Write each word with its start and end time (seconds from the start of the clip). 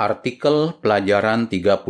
Artikel 0.00 0.80
pelajaran 0.80 1.44
36 1.44 1.84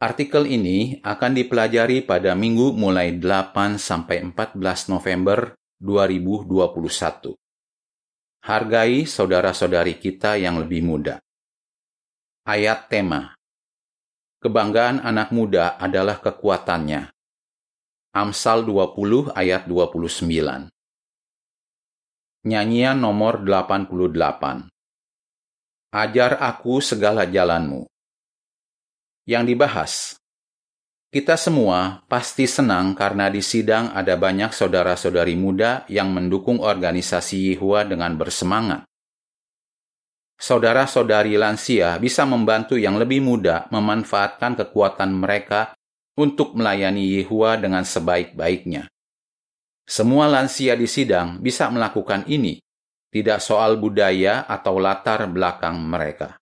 Artikel 0.00 0.48
ini 0.48 0.96
akan 1.04 1.36
dipelajari 1.36 2.00
pada 2.00 2.32
minggu 2.32 2.72
mulai 2.72 3.12
8 3.12 3.76
sampai 3.76 4.24
14 4.32 4.56
November 4.88 5.52
2021. 5.84 7.36
Hargai 8.40 9.04
saudara-saudari 9.04 10.00
kita 10.00 10.40
yang 10.40 10.56
lebih 10.56 10.80
muda. 10.80 11.20
Ayat 12.48 12.88
tema 12.88 13.36
Kebanggaan 14.40 15.04
anak 15.04 15.36
muda 15.36 15.76
adalah 15.76 16.24
kekuatannya. 16.24 17.12
Amsal 18.16 18.64
20 18.64 19.28
ayat 19.36 19.68
29 19.68 20.72
Nyanyian 22.48 22.96
nomor 22.96 23.44
88 23.44 24.72
Ajar 25.96 26.36
aku 26.44 26.84
segala 26.84 27.24
jalanmu. 27.24 27.88
Yang 29.24 29.44
dibahas, 29.48 29.92
kita 31.08 31.40
semua 31.40 32.04
pasti 32.04 32.44
senang 32.44 32.92
karena 32.92 33.32
di 33.32 33.40
sidang 33.40 33.88
ada 33.96 34.12
banyak 34.12 34.52
saudara-saudari 34.52 35.40
muda 35.40 35.88
yang 35.88 36.12
mendukung 36.12 36.60
organisasi 36.60 37.48
Yehua 37.48 37.88
dengan 37.88 38.12
bersemangat. 38.12 38.84
Saudara-saudari 40.36 41.32
lansia 41.40 41.96
bisa 41.96 42.28
membantu 42.28 42.76
yang 42.76 43.00
lebih 43.00 43.24
muda 43.24 43.64
memanfaatkan 43.72 44.52
kekuatan 44.52 45.16
mereka 45.16 45.72
untuk 46.12 46.52
melayani 46.60 47.08
Yehua 47.16 47.56
dengan 47.56 47.88
sebaik-baiknya. 47.88 48.84
Semua 49.88 50.28
lansia 50.28 50.76
di 50.76 50.84
sidang 50.84 51.40
bisa 51.40 51.72
melakukan 51.72 52.28
ini 52.28 52.60
tidak 53.16 53.40
soal 53.40 53.80
budaya 53.80 54.44
atau 54.44 54.76
latar 54.76 55.24
belakang 55.24 55.80
mereka. 55.80 56.36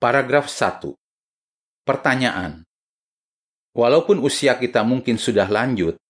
Paragraf 0.00 0.48
1. 0.48 0.96
Pertanyaan. 1.84 2.64
Walaupun 3.76 4.24
usia 4.24 4.56
kita 4.56 4.80
mungkin 4.88 5.20
sudah 5.20 5.44
lanjut, 5.44 6.00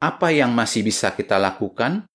apa 0.00 0.32
yang 0.32 0.56
masih 0.56 0.80
bisa 0.80 1.12
kita 1.12 1.36
lakukan? 1.36 2.08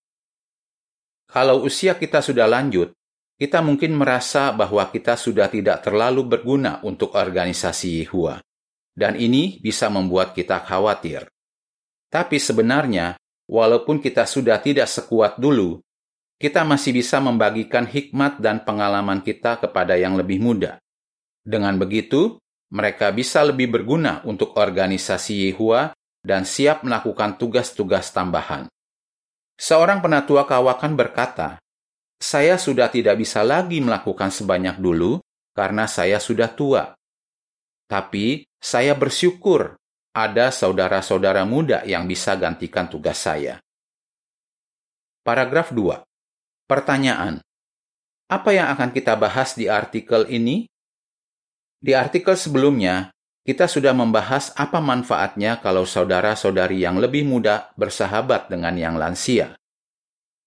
Kalau 1.30 1.62
usia 1.62 1.94
kita 1.94 2.26
sudah 2.26 2.50
lanjut, 2.50 2.90
kita 3.38 3.62
mungkin 3.62 3.94
merasa 3.94 4.50
bahwa 4.50 4.90
kita 4.90 5.14
sudah 5.14 5.46
tidak 5.46 5.86
terlalu 5.86 6.26
berguna 6.26 6.82
untuk 6.82 7.14
organisasi 7.14 8.02
Yehua, 8.02 8.42
dan 8.98 9.14
ini 9.14 9.62
bisa 9.62 9.94
membuat 9.94 10.34
kita 10.34 10.66
khawatir. 10.66 11.30
Tapi 12.10 12.42
sebenarnya, 12.42 13.14
walaupun 13.46 14.02
kita 14.02 14.26
sudah 14.26 14.58
tidak 14.58 14.90
sekuat 14.90 15.38
dulu, 15.38 15.78
kita 16.40 16.64
masih 16.64 16.96
bisa 16.96 17.20
membagikan 17.20 17.84
hikmat 17.84 18.40
dan 18.40 18.64
pengalaman 18.64 19.20
kita 19.20 19.60
kepada 19.60 20.00
yang 20.00 20.16
lebih 20.16 20.40
muda. 20.40 20.80
Dengan 21.44 21.76
begitu, 21.76 22.40
mereka 22.72 23.12
bisa 23.12 23.44
lebih 23.44 23.68
berguna 23.68 24.24
untuk 24.24 24.56
organisasi 24.56 25.52
Yehua 25.52 25.92
dan 26.24 26.48
siap 26.48 26.88
melakukan 26.88 27.36
tugas-tugas 27.36 28.16
tambahan. 28.16 28.72
Seorang 29.60 30.00
penatua 30.00 30.48
kawakan 30.48 30.96
berkata, 30.96 31.60
"Saya 32.16 32.56
sudah 32.56 32.88
tidak 32.88 33.20
bisa 33.20 33.44
lagi 33.44 33.84
melakukan 33.84 34.32
sebanyak 34.32 34.80
dulu 34.80 35.20
karena 35.52 35.92
saya 35.92 36.24
sudah 36.24 36.48
tua. 36.56 36.96
Tapi 37.92 38.48
saya 38.56 38.96
bersyukur 38.96 39.76
ada 40.16 40.56
saudara-saudara 40.56 41.44
muda 41.44 41.84
yang 41.84 42.08
bisa 42.08 42.40
gantikan 42.40 42.88
tugas 42.88 43.20
saya." 43.20 43.60
Paragraf 45.20 45.76
2. 45.76 46.09
Pertanyaan: 46.70 47.42
Apa 48.30 48.54
yang 48.54 48.70
akan 48.70 48.94
kita 48.94 49.18
bahas 49.18 49.58
di 49.58 49.66
artikel 49.66 50.30
ini? 50.30 50.70
Di 51.82 51.98
artikel 51.98 52.38
sebelumnya, 52.38 53.10
kita 53.42 53.66
sudah 53.66 53.90
membahas 53.98 54.54
apa 54.54 54.78
manfaatnya 54.78 55.58
kalau 55.66 55.82
saudara-saudari 55.90 56.86
yang 56.86 57.02
lebih 57.02 57.26
muda 57.26 57.74
bersahabat 57.74 58.54
dengan 58.54 58.78
yang 58.78 59.02
lansia. 59.02 59.58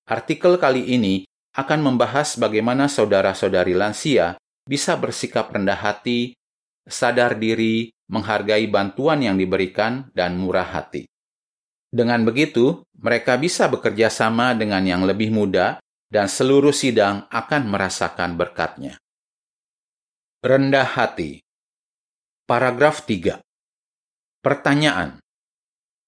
Artikel 0.07 0.63
kali 0.63 0.95
ini 0.95 1.27
akan 1.59 1.91
membahas 1.91 2.39
bagaimana 2.39 2.87
saudara-saudari 2.87 3.75
lansia 3.75 4.39
bisa 4.63 4.95
bersikap 4.95 5.51
rendah 5.51 5.75
hati, 5.75 6.39
sadar 6.87 7.35
diri, 7.35 7.91
menghargai 8.07 8.71
bantuan 8.71 9.27
yang 9.27 9.35
diberikan, 9.35 10.07
dan 10.15 10.39
murah 10.39 10.71
hati. 10.71 11.03
Dengan 11.91 12.23
begitu, 12.23 12.87
mereka 12.95 13.35
bisa 13.43 13.67
bekerja 13.67 14.07
sama 14.07 14.55
dengan 14.55 14.87
yang 14.87 15.03
lebih 15.03 15.35
muda 15.35 15.83
dan 16.13 16.29
seluruh 16.29 16.77
sidang 16.77 17.25
akan 17.33 17.73
merasakan 17.73 18.37
berkatnya. 18.37 19.01
Rendah 20.45 20.85
hati. 20.85 21.41
Paragraf 22.45 23.09
3. 23.09 23.41
Pertanyaan. 24.45 25.25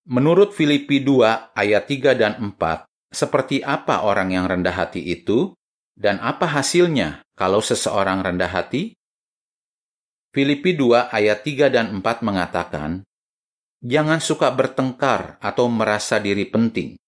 Menurut 0.04 0.52
Filipi 0.52 1.00
2 1.00 1.56
ayat 1.56 1.88
3 1.88 2.12
dan 2.12 2.36
4, 2.36 2.84
seperti 3.08 3.64
apa 3.64 4.04
orang 4.04 4.36
yang 4.36 4.44
rendah 4.44 4.76
hati 4.76 5.00
itu 5.00 5.56
dan 5.96 6.20
apa 6.20 6.52
hasilnya 6.52 7.24
kalau 7.32 7.64
seseorang 7.64 8.20
rendah 8.20 8.52
hati? 8.52 8.92
Filipi 10.36 10.76
2 10.76 11.08
ayat 11.08 11.40
3 11.40 11.72
dan 11.72 11.96
4 11.96 12.20
mengatakan, 12.20 13.00
Jangan 13.80 14.20
suka 14.20 14.52
bertengkar 14.52 15.40
atau 15.40 15.72
merasa 15.72 16.20
diri 16.20 16.44
penting. 16.44 17.00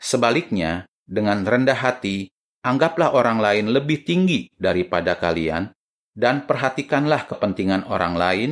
Sebaliknya, 0.00 0.88
dengan 1.10 1.42
rendah 1.42 1.74
hati, 1.74 2.30
anggaplah 2.62 3.10
orang 3.10 3.42
lain 3.42 3.74
lebih 3.74 4.06
tinggi 4.06 4.46
daripada 4.54 5.18
kalian, 5.18 5.74
dan 6.14 6.46
perhatikanlah 6.46 7.26
kepentingan 7.26 7.90
orang 7.90 8.14
lain, 8.14 8.50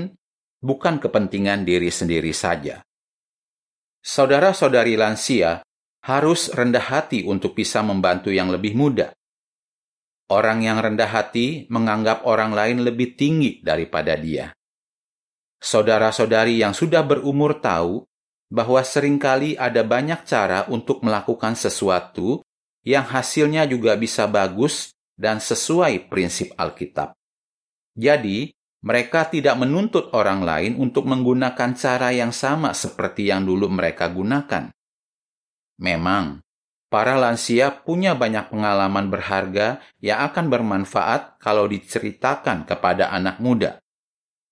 bukan 0.58 0.98
kepentingan 0.98 1.62
diri 1.62 1.86
sendiri 1.86 2.34
saja. 2.34 2.82
Saudara-saudari 4.02 4.98
lansia 4.98 5.62
harus 6.02 6.50
rendah 6.50 6.82
hati 6.82 7.22
untuk 7.22 7.54
bisa 7.54 7.78
membantu 7.86 8.34
yang 8.34 8.50
lebih 8.50 8.74
muda. 8.74 9.14
Orang 10.28 10.66
yang 10.66 10.82
rendah 10.82 11.08
hati 11.08 11.70
menganggap 11.70 12.26
orang 12.26 12.52
lain 12.52 12.84
lebih 12.84 13.14
tinggi 13.16 13.62
daripada 13.64 14.18
dia. 14.18 14.52
Saudara-saudari 15.58 16.60
yang 16.60 16.76
sudah 16.76 17.02
berumur 17.02 17.58
tahu 17.58 18.06
bahwa 18.48 18.80
sering 18.80 19.20
kali 19.20 19.56
ada 19.58 19.84
banyak 19.84 20.24
cara 20.24 20.64
untuk 20.72 21.04
melakukan 21.04 21.56
sesuatu 21.56 22.40
yang 22.88 23.04
hasilnya 23.04 23.68
juga 23.68 24.00
bisa 24.00 24.24
bagus 24.24 24.96
dan 25.12 25.44
sesuai 25.44 26.08
prinsip 26.08 26.56
Alkitab. 26.56 27.12
Jadi, 27.92 28.48
mereka 28.80 29.28
tidak 29.28 29.60
menuntut 29.60 30.08
orang 30.16 30.40
lain 30.40 30.72
untuk 30.80 31.04
menggunakan 31.04 31.76
cara 31.76 32.16
yang 32.16 32.32
sama 32.32 32.72
seperti 32.72 33.28
yang 33.28 33.44
dulu 33.44 33.68
mereka 33.68 34.08
gunakan. 34.08 34.72
Memang, 35.84 36.40
para 36.88 37.18
lansia 37.20 37.74
punya 37.84 38.16
banyak 38.16 38.48
pengalaman 38.48 39.12
berharga 39.12 39.84
yang 40.00 40.24
akan 40.24 40.48
bermanfaat 40.48 41.36
kalau 41.42 41.68
diceritakan 41.68 42.64
kepada 42.64 43.12
anak 43.12 43.36
muda. 43.42 43.82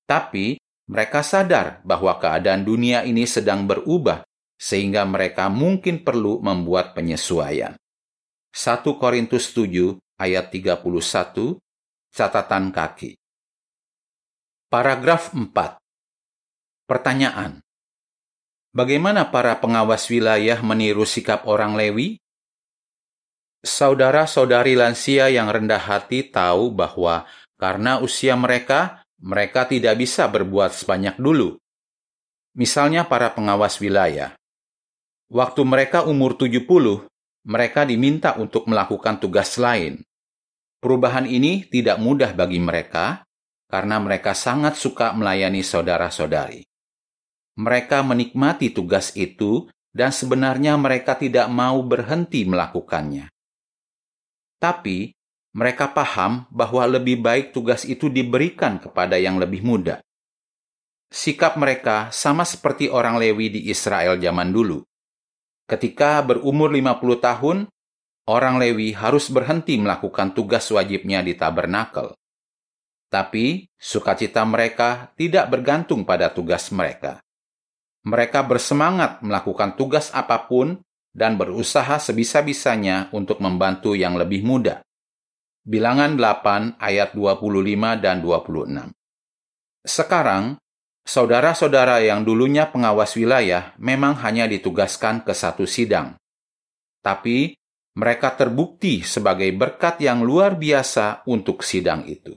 Tapi, 0.04 0.60
mereka 0.90 1.24
sadar 1.24 1.80
bahwa 1.86 2.18
keadaan 2.20 2.66
dunia 2.66 3.06
ini 3.06 3.24
sedang 3.24 3.64
berubah, 3.64 4.26
sehingga 4.58 5.06
mereka 5.08 5.48
mungkin 5.48 6.02
perlu 6.02 6.42
membuat 6.42 6.92
penyesuaian. 6.92 7.78
1 8.56 8.88
Korintus 8.96 9.52
7 9.52 10.00
ayat 10.16 10.48
31, 10.48 10.80
catatan 12.08 12.72
kaki. 12.72 13.20
Paragraf 14.72 15.36
4. 15.36 15.76
Pertanyaan. 16.88 17.60
Bagaimana 18.72 19.28
para 19.28 19.60
pengawas 19.60 20.08
wilayah 20.08 20.56
meniru 20.64 21.04
sikap 21.04 21.44
orang 21.44 21.76
Lewi? 21.76 22.16
Saudara-saudari 23.60 24.72
lansia 24.72 25.28
yang 25.28 25.52
rendah 25.52 25.84
hati 25.84 26.24
tahu 26.24 26.72
bahwa 26.72 27.28
karena 27.60 28.00
usia 28.00 28.40
mereka, 28.40 29.04
mereka 29.20 29.68
tidak 29.68 30.00
bisa 30.00 30.24
berbuat 30.32 30.72
sebanyak 30.72 31.20
dulu. 31.20 31.60
Misalnya 32.56 33.04
para 33.04 33.36
pengawas 33.36 33.76
wilayah. 33.84 34.32
Waktu 35.28 35.60
mereka 35.60 36.08
umur 36.08 36.40
70, 36.40 37.04
mereka 37.46 37.86
diminta 37.86 38.34
untuk 38.34 38.66
melakukan 38.66 39.22
tugas 39.22 39.54
lain. 39.56 40.02
Perubahan 40.82 41.30
ini 41.30 41.62
tidak 41.70 42.02
mudah 42.02 42.34
bagi 42.34 42.58
mereka 42.58 43.22
karena 43.70 44.02
mereka 44.02 44.34
sangat 44.34 44.74
suka 44.74 45.14
melayani 45.14 45.62
saudara-saudari. 45.62 46.66
Mereka 47.56 48.02
menikmati 48.04 48.74
tugas 48.74 49.14
itu 49.16 49.70
dan 49.94 50.12
sebenarnya 50.12 50.76
mereka 50.76 51.16
tidak 51.16 51.48
mau 51.48 51.80
berhenti 51.80 52.44
melakukannya. 52.44 53.32
Tapi 54.60 55.14
mereka 55.56 55.88
paham 55.88 56.44
bahwa 56.52 56.84
lebih 56.84 57.22
baik 57.24 57.56
tugas 57.56 57.88
itu 57.88 58.12
diberikan 58.12 58.76
kepada 58.76 59.16
yang 59.16 59.40
lebih 59.40 59.64
muda. 59.64 60.04
Sikap 61.08 61.56
mereka 61.56 62.12
sama 62.12 62.44
seperti 62.44 62.92
orang 62.92 63.16
Lewi 63.16 63.48
di 63.48 63.60
Israel 63.72 64.20
zaman 64.20 64.52
dulu. 64.52 64.84
Ketika 65.66 66.22
berumur 66.22 66.70
50 66.70 67.18
tahun, 67.18 67.58
orang 68.30 68.62
Lewi 68.62 68.94
harus 68.94 69.26
berhenti 69.26 69.74
melakukan 69.74 70.30
tugas 70.30 70.70
wajibnya 70.70 71.26
di 71.26 71.34
tabernakel. 71.34 72.14
Tapi 73.10 73.66
sukacita 73.74 74.46
mereka 74.46 75.10
tidak 75.18 75.50
bergantung 75.50 76.06
pada 76.06 76.30
tugas 76.30 76.70
mereka. 76.70 77.18
Mereka 78.06 78.46
bersemangat 78.46 79.18
melakukan 79.26 79.74
tugas 79.74 80.14
apa 80.14 80.46
pun 80.46 80.78
dan 81.10 81.34
berusaha 81.34 81.98
sebisa-bisanya 81.98 83.10
untuk 83.10 83.42
membantu 83.42 83.98
yang 83.98 84.14
lebih 84.14 84.46
muda. 84.46 84.86
Bilangan 85.66 86.14
8 86.14 86.78
ayat 86.78 87.10
25 87.10 87.98
dan 87.98 88.22
26. 88.22 88.94
Sekarang, 89.82 90.54
saudara-saudara 91.06 92.02
yang 92.02 92.26
dulunya 92.26 92.66
pengawas 92.66 93.14
wilayah 93.14 93.72
memang 93.78 94.18
hanya 94.26 94.50
ditugaskan 94.50 95.22
ke 95.22 95.32
satu 95.32 95.64
sidang. 95.64 96.18
Tapi 97.00 97.54
mereka 97.96 98.34
terbukti 98.34 99.06
sebagai 99.06 99.48
berkat 99.54 100.02
yang 100.02 100.26
luar 100.26 100.58
biasa 100.58 101.24
untuk 101.30 101.62
sidang 101.62 102.04
itu. 102.04 102.34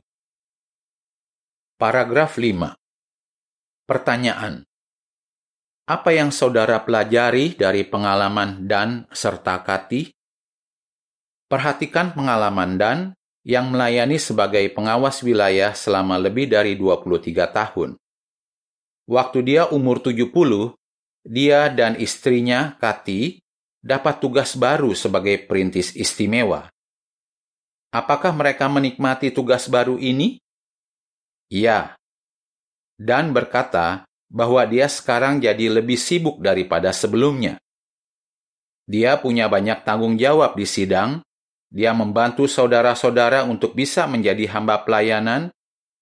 Paragraf 1.75 2.37
5. 2.37 2.77
Pertanyaan. 3.89 4.63
Apa 5.89 6.13
yang 6.13 6.29
saudara 6.29 6.85
pelajari 6.85 7.57
dari 7.57 7.81
pengalaman 7.81 8.69
Dan 8.69 9.09
serta 9.09 9.65
Kati? 9.65 10.13
Perhatikan 11.49 12.13
pengalaman 12.13 12.77
Dan 12.77 12.97
yang 13.41 13.73
melayani 13.73 14.21
sebagai 14.21 14.61
pengawas 14.69 15.25
wilayah 15.25 15.73
selama 15.73 16.21
lebih 16.21 16.45
dari 16.45 16.77
23 16.77 17.49
tahun. 17.49 17.97
Waktu 19.09 19.41
dia 19.41 19.65
umur 19.73 19.97
70, 19.97 20.29
dia 21.25 21.65
dan 21.73 21.97
istrinya, 21.97 22.77
Kati, 22.77 23.41
dapat 23.81 24.21
tugas 24.21 24.53
baru 24.53 24.93
sebagai 24.93 25.49
perintis 25.49 25.97
istimewa. 25.97 26.69
Apakah 27.89 28.29
mereka 28.37 28.69
menikmati 28.69 29.33
tugas 29.33 29.65
baru 29.65 29.97
ini? 29.97 30.37
Ya. 31.49 31.97
Dan 33.01 33.33
berkata 33.33 34.05
bahwa 34.29 34.61
dia 34.69 34.85
sekarang 34.85 35.41
jadi 35.41 35.73
lebih 35.73 35.97
sibuk 35.97 36.37
daripada 36.37 36.93
sebelumnya. 36.93 37.57
Dia 38.85 39.17
punya 39.17 39.49
banyak 39.49 39.81
tanggung 39.81 40.21
jawab 40.21 40.53
di 40.53 40.69
sidang 40.69 41.25
dia 41.69 41.93
membantu 41.93 42.49
saudara-saudara 42.49 43.45
untuk 43.45 43.77
bisa 43.77 44.09
menjadi 44.09 44.49
hamba 44.49 44.81
pelayanan, 44.81 45.53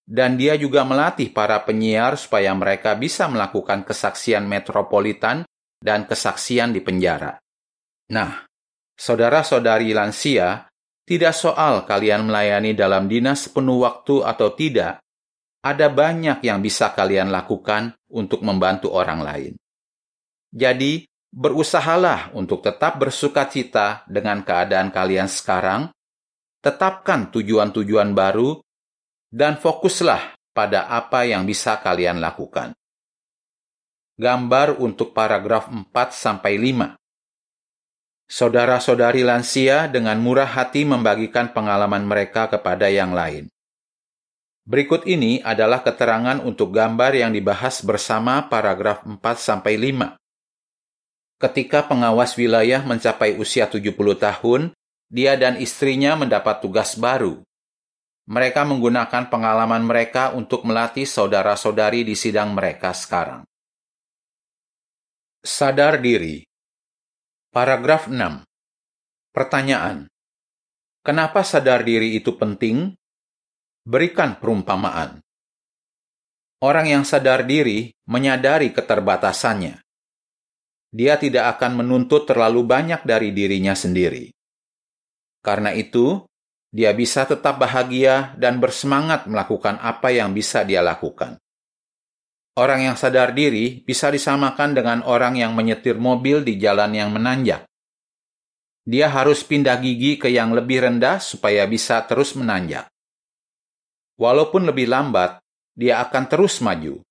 dan 0.08 0.40
dia 0.40 0.56
juga 0.56 0.88
melatih 0.88 1.36
para 1.36 1.60
penyiar 1.68 2.16
supaya 2.16 2.56
mereka 2.56 2.96
bisa 2.96 3.28
melakukan 3.28 3.84
kesaksian 3.84 4.48
metropolitan 4.48 5.44
dan 5.84 6.08
kesaksian 6.08 6.72
di 6.72 6.80
penjara. 6.80 7.36
Nah, 8.16 8.48
saudara-saudari 8.96 9.92
lansia, 9.92 10.72
tidak 11.04 11.36
soal 11.36 11.84
kalian 11.84 12.32
melayani 12.32 12.72
dalam 12.72 13.12
dinas 13.12 13.52
penuh 13.52 13.84
waktu 13.84 14.24
atau 14.24 14.56
tidak, 14.56 15.04
ada 15.60 15.88
banyak 15.92 16.40
yang 16.40 16.64
bisa 16.64 16.96
kalian 16.96 17.28
lakukan 17.28 17.92
untuk 18.08 18.40
membantu 18.48 18.96
orang 18.96 19.20
lain. 19.20 19.54
Jadi, 20.48 21.04
berusahalah 21.28 22.32
untuk 22.32 22.64
tetap 22.64 22.96
bersuka 22.96 23.44
cita 23.52 24.08
dengan 24.08 24.48
keadaan 24.48 24.88
kalian 24.96 25.28
sekarang, 25.28 25.92
tetapkan 26.64 27.28
tujuan-tujuan 27.36 28.16
baru, 28.16 28.64
dan 29.38 29.62
fokuslah 29.62 30.34
pada 30.50 30.90
apa 30.90 31.30
yang 31.30 31.46
bisa 31.46 31.78
kalian 31.78 32.18
lakukan. 32.18 32.74
Gambar 34.18 34.82
untuk 34.82 35.14
paragraf 35.14 35.70
4-5 35.70 36.98
Saudara-saudari 38.26 39.22
lansia 39.22 39.86
dengan 39.86 40.18
murah 40.18 40.50
hati 40.50 40.90
membagikan 40.90 41.54
pengalaman 41.54 42.02
mereka 42.02 42.50
kepada 42.50 42.90
yang 42.90 43.14
lain. 43.14 43.46
Berikut 44.66 45.06
ini 45.06 45.40
adalah 45.46 45.86
keterangan 45.86 46.42
untuk 46.42 46.74
gambar 46.74 47.14
yang 47.16 47.32
dibahas 47.32 47.86
bersama 47.86 48.50
paragraf 48.50 49.06
4-5. 49.06 50.18
Ketika 51.38 51.86
pengawas 51.86 52.34
wilayah 52.36 52.82
mencapai 52.84 53.38
usia 53.38 53.70
70 53.70 53.96
tahun, 54.18 54.76
dia 55.08 55.40
dan 55.40 55.62
istrinya 55.62 56.20
mendapat 56.20 56.60
tugas 56.60 57.00
baru. 57.00 57.47
Mereka 58.28 58.68
menggunakan 58.68 59.32
pengalaman 59.32 59.88
mereka 59.88 60.36
untuk 60.36 60.68
melatih 60.68 61.08
saudara-saudari 61.08 62.04
di 62.04 62.12
sidang 62.12 62.52
mereka 62.52 62.92
sekarang. 62.92 63.48
Sadar 65.40 66.04
diri. 66.04 66.44
Paragraf 67.50 68.12
6. 68.12 68.44
Pertanyaan. 69.32 70.12
Kenapa 71.08 71.48
sadar 71.48 71.88
diri 71.88 72.20
itu 72.20 72.36
penting? 72.36 72.92
Berikan 73.88 74.36
perumpamaan. 74.36 75.24
Orang 76.60 76.92
yang 76.92 77.08
sadar 77.08 77.48
diri 77.48 77.96
menyadari 78.12 78.76
keterbatasannya 78.76 79.88
dia 80.98 81.20
tidak 81.20 81.58
akan 81.58 81.84
menuntut 81.84 82.24
terlalu 82.26 82.64
banyak 82.64 83.04
dari 83.04 83.36
dirinya 83.36 83.76
sendiri. 83.76 84.32
Karena 85.44 85.72
itu, 85.76 86.27
dia 86.72 86.92
bisa 86.92 87.24
tetap 87.24 87.58
bahagia 87.58 88.36
dan 88.36 88.60
bersemangat 88.60 89.26
melakukan 89.26 89.80
apa 89.80 90.12
yang 90.12 90.36
bisa 90.36 90.68
dia 90.68 90.84
lakukan. 90.84 91.40
Orang 92.58 92.84
yang 92.84 92.98
sadar 92.98 93.38
diri 93.38 93.86
bisa 93.86 94.10
disamakan 94.10 94.74
dengan 94.74 95.00
orang 95.06 95.38
yang 95.38 95.54
menyetir 95.54 95.96
mobil 96.02 96.42
di 96.42 96.58
jalan 96.58 96.90
yang 96.92 97.14
menanjak. 97.14 97.70
Dia 98.88 99.12
harus 99.12 99.46
pindah 99.46 99.78
gigi 99.78 100.18
ke 100.18 100.32
yang 100.32 100.56
lebih 100.56 100.82
rendah 100.82 101.22
supaya 101.22 101.68
bisa 101.70 102.02
terus 102.08 102.34
menanjak. 102.34 102.90
Walaupun 104.18 104.66
lebih 104.66 104.90
lambat, 104.90 105.38
dia 105.78 106.02
akan 106.02 106.24
terus 106.26 106.58
maju. 106.64 107.04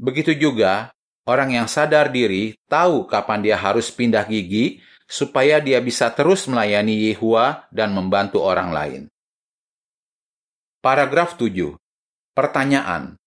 Begitu 0.00 0.32
juga 0.38 0.88
Orang 1.22 1.54
yang 1.54 1.70
sadar 1.70 2.10
diri 2.10 2.58
tahu 2.66 3.06
kapan 3.06 3.46
dia 3.46 3.54
harus 3.54 3.94
pindah 3.94 4.26
gigi 4.26 4.82
supaya 5.12 5.60
dia 5.60 5.76
bisa 5.84 6.08
terus 6.16 6.48
melayani 6.48 7.12
Yehua 7.12 7.68
dan 7.68 7.92
membantu 7.92 8.40
orang 8.40 8.72
lain. 8.72 9.02
Paragraf 10.80 11.36
7. 11.36 11.76
Pertanyaan. 12.32 13.20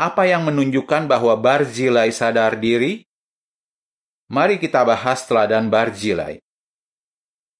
Apa 0.00 0.24
yang 0.24 0.48
menunjukkan 0.48 1.04
bahwa 1.04 1.36
Barzilai 1.36 2.08
sadar 2.16 2.56
diri? 2.56 3.04
Mari 4.32 4.56
kita 4.56 4.80
bahas 4.88 5.28
teladan 5.28 5.68
Barzilai. 5.68 6.40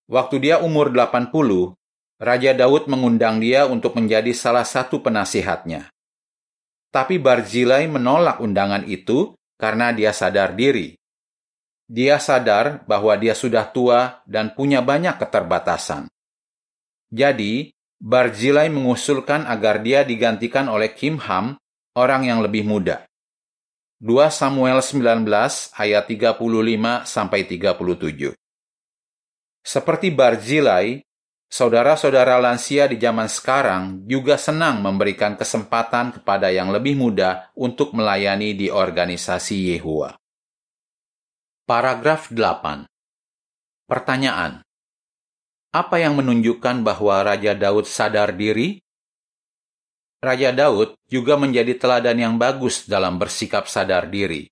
Waktu 0.09 0.37
dia 0.41 0.57
umur 0.65 0.89
80, 0.89 1.77
Raja 2.17 2.53
Daud 2.57 2.89
mengundang 2.89 3.37
dia 3.37 3.69
untuk 3.69 4.01
menjadi 4.01 4.33
salah 4.33 4.65
satu 4.65 5.05
penasihatnya. 5.05 5.93
Tapi 6.89 7.21
Barzilai 7.21 7.85
menolak 7.85 8.41
undangan 8.41 8.89
itu 8.89 9.37
karena 9.61 9.93
dia 9.93 10.17
sadar 10.17 10.57
diri. 10.57 11.02
Dia 11.93 12.17
sadar 12.17 12.89
bahwa 12.89 13.13
dia 13.21 13.37
sudah 13.37 13.69
tua 13.69 14.25
dan 14.25 14.57
punya 14.57 14.81
banyak 14.81 15.21
keterbatasan. 15.21 16.09
Jadi, 17.13 17.69
Barzilai 18.01 18.73
mengusulkan 18.73 19.45
agar 19.45 19.85
dia 19.85 20.01
digantikan 20.01 20.73
oleh 20.73 20.97
Kim 20.97 21.21
Ham, 21.21 21.61
orang 21.93 22.25
yang 22.25 22.41
lebih 22.41 22.65
muda. 22.65 23.05
2 24.01 24.09
Samuel 24.33 24.81
19 24.81 25.29
ayat 25.77 26.05
35 26.09 27.05
sampai 27.05 27.45
37. 27.45 28.33
Seperti 29.63 30.09
Barzilai, 30.11 31.05
saudara-saudara 31.53 32.41
lansia 32.41 32.89
di 32.89 32.97
zaman 32.97 33.29
sekarang 33.29 34.01
juga 34.09 34.41
senang 34.41 34.81
memberikan 34.81 35.37
kesempatan 35.37 36.17
kepada 36.17 36.49
yang 36.49 36.73
lebih 36.73 36.97
muda 36.97 37.53
untuk 37.53 37.93
melayani 37.93 38.57
di 38.57 38.73
organisasi 38.73 39.77
Yehua. 39.77 40.22
Paragraf 41.63 42.27
8. 42.35 42.91
Pertanyaan. 43.87 44.67
Apa 45.71 46.03
yang 46.03 46.19
menunjukkan 46.19 46.83
bahwa 46.83 47.23
Raja 47.23 47.55
Daud 47.55 47.87
sadar 47.87 48.35
diri? 48.35 48.83
Raja 50.19 50.51
Daud 50.51 50.99
juga 51.07 51.39
menjadi 51.39 51.79
teladan 51.79 52.19
yang 52.19 52.35
bagus 52.35 52.91
dalam 52.91 53.15
bersikap 53.15 53.71
sadar 53.71 54.11
diri. 54.11 54.51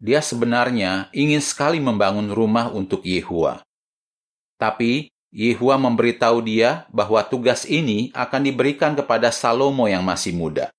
Dia 0.00 0.24
sebenarnya 0.24 1.12
ingin 1.12 1.44
sekali 1.44 1.84
membangun 1.84 2.32
rumah 2.32 2.72
untuk 2.72 3.04
Yehua. 3.04 3.60
Tapi 4.56 5.12
Yehua 5.36 5.76
memberitahu 5.76 6.40
dia 6.48 6.88
bahwa 6.88 7.20
tugas 7.28 7.68
ini 7.68 8.08
akan 8.16 8.40
diberikan 8.40 8.96
kepada 8.96 9.28
Salomo 9.28 9.84
yang 9.84 10.00
masih 10.00 10.32
muda. 10.32 10.72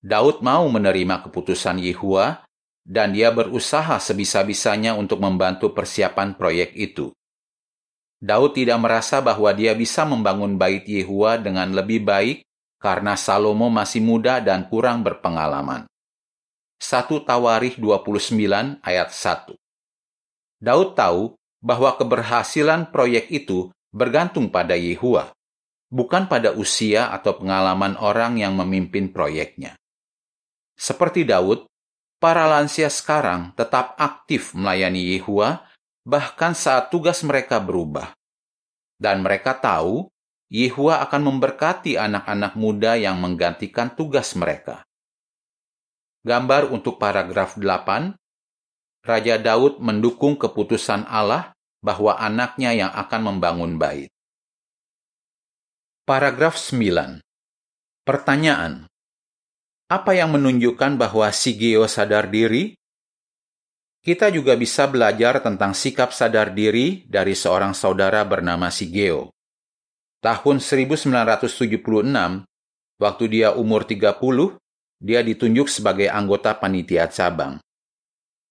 Daud 0.00 0.40
mau 0.40 0.64
menerima 0.64 1.28
keputusan 1.28 1.76
Yehua, 1.76 2.40
dan 2.82 3.14
dia 3.14 3.30
berusaha 3.30 3.98
sebisa-bisanya 4.02 4.98
untuk 4.98 5.22
membantu 5.22 5.70
persiapan 5.70 6.34
proyek 6.34 6.74
itu. 6.74 7.14
Daud 8.22 8.54
tidak 8.54 8.78
merasa 8.78 9.18
bahwa 9.18 9.50
dia 9.50 9.74
bisa 9.74 10.06
membangun 10.06 10.54
bait 10.54 10.86
Yehua 10.86 11.42
dengan 11.42 11.74
lebih 11.74 12.06
baik 12.06 12.46
karena 12.78 13.18
Salomo 13.18 13.66
masih 13.70 14.02
muda 14.02 14.38
dan 14.38 14.70
kurang 14.70 15.02
berpengalaman. 15.02 15.86
1 16.82 17.06
Tawarikh 17.26 17.78
29 17.78 18.82
ayat 18.82 19.10
1 19.10 19.54
Daud 20.62 20.94
tahu 20.98 21.34
bahwa 21.62 21.94
keberhasilan 21.94 22.90
proyek 22.90 23.30
itu 23.30 23.70
bergantung 23.94 24.50
pada 24.50 24.74
Yehua, 24.74 25.30
bukan 25.90 26.26
pada 26.26 26.54
usia 26.54 27.10
atau 27.14 27.38
pengalaman 27.38 27.94
orang 27.98 28.38
yang 28.38 28.58
memimpin 28.58 29.14
proyeknya. 29.14 29.78
Seperti 30.74 31.22
Daud, 31.22 31.70
para 32.22 32.46
lansia 32.46 32.86
sekarang 32.86 33.50
tetap 33.58 33.98
aktif 33.98 34.54
melayani 34.54 35.18
Yehua 35.18 35.66
bahkan 36.06 36.54
saat 36.54 36.94
tugas 36.94 37.26
mereka 37.26 37.58
berubah. 37.58 38.14
Dan 38.94 39.26
mereka 39.26 39.58
tahu 39.58 40.06
Yehua 40.46 41.02
akan 41.02 41.34
memberkati 41.34 41.98
anak-anak 41.98 42.54
muda 42.54 42.94
yang 42.94 43.18
menggantikan 43.18 43.90
tugas 43.98 44.38
mereka. 44.38 44.86
Gambar 46.22 46.70
untuk 46.70 47.02
paragraf 47.02 47.58
8, 47.58 48.14
Raja 49.02 49.36
Daud 49.42 49.82
mendukung 49.82 50.38
keputusan 50.38 51.10
Allah 51.10 51.50
bahwa 51.82 52.14
anaknya 52.14 52.70
yang 52.70 52.92
akan 52.94 53.34
membangun 53.34 53.74
bait. 53.74 54.14
Paragraf 56.06 56.54
9. 56.54 57.18
Pertanyaan. 58.06 58.91
Apa 59.92 60.16
yang 60.16 60.32
menunjukkan 60.32 60.96
bahwa 60.96 61.28
Sigeo 61.28 61.84
sadar 61.84 62.32
diri? 62.32 62.72
Kita 64.00 64.32
juga 64.32 64.56
bisa 64.56 64.88
belajar 64.88 65.44
tentang 65.44 65.76
sikap 65.76 66.16
sadar 66.16 66.56
diri 66.56 67.04
dari 67.04 67.36
seorang 67.36 67.76
saudara 67.76 68.24
bernama 68.24 68.72
Sigeo 68.72 69.28
tahun 70.22 70.62
1976, 70.62 72.46
waktu 73.02 73.24
dia 73.26 73.50
umur 73.58 73.82
30, 73.82 74.54
dia 75.02 75.20
ditunjuk 75.26 75.66
sebagai 75.66 76.06
anggota 76.06 76.54
panitia 76.54 77.10
cabang. 77.10 77.58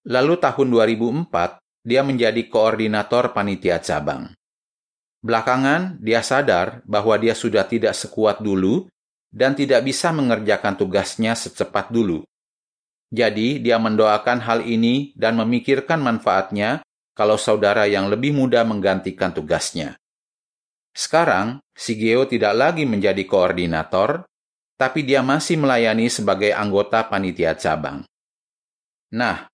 Lalu 0.04 0.36
tahun 0.36 0.68
2004, 0.68 1.88
dia 1.88 2.04
menjadi 2.04 2.44
koordinator 2.52 3.32
panitia 3.32 3.80
cabang. 3.80 4.36
Belakangan, 5.24 5.96
dia 6.04 6.20
sadar 6.20 6.84
bahwa 6.84 7.16
dia 7.16 7.32
sudah 7.32 7.64
tidak 7.64 7.96
sekuat 7.96 8.44
dulu 8.44 8.91
dan 9.32 9.56
tidak 9.56 9.88
bisa 9.88 10.12
mengerjakan 10.12 10.76
tugasnya 10.76 11.34
secepat 11.34 11.90
dulu. 11.90 12.22
Jadi, 13.12 13.60
dia 13.60 13.80
mendoakan 13.80 14.40
hal 14.44 14.60
ini 14.64 15.12
dan 15.16 15.40
memikirkan 15.40 16.00
manfaatnya 16.00 16.84
kalau 17.16 17.36
saudara 17.36 17.88
yang 17.88 18.08
lebih 18.08 18.32
muda 18.32 18.64
menggantikan 18.64 19.36
tugasnya. 19.36 20.00
Sekarang, 20.92 21.64
Sigeo 21.72 22.28
tidak 22.28 22.56
lagi 22.56 22.84
menjadi 22.84 23.24
koordinator, 23.24 24.28
tapi 24.76 25.08
dia 25.08 25.24
masih 25.24 25.60
melayani 25.60 26.12
sebagai 26.12 26.52
anggota 26.52 27.04
panitia 27.08 27.56
cabang. 27.56 28.04
Nah, 29.12 29.48